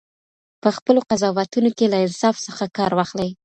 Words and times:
په 0.61 0.69
خپلو 0.75 0.99
قضاوتونو 1.09 1.69
کې 1.77 1.85
له 1.93 1.97
انصاف 2.05 2.35
څخه 2.45 2.63
کار 2.77 2.91
واخلئ. 2.95 3.29